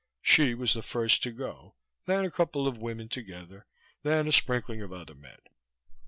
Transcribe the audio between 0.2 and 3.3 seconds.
_"Hsi was the first to go, then a couple of women